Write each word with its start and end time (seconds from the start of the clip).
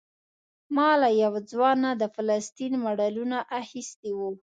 ما 0.75 0.89
له 1.01 1.09
یو 1.21 1.33
ځوان 1.51 1.77
نه 1.85 1.91
د 2.01 2.03
فلسطین 2.15 2.73
ماډلونه 2.83 3.37
اخیستي 3.61 4.11
وو. 4.15 4.31